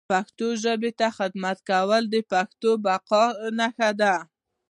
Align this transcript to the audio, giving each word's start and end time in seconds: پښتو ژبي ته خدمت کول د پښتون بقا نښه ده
پښتو 0.09 0.47
ژبي 0.63 0.91
ته 0.99 1.07
خدمت 1.17 1.57
کول 1.69 2.03
د 2.09 2.15
پښتون 2.31 2.75
بقا 2.85 3.25
نښه 3.57 3.89
ده 3.99 4.15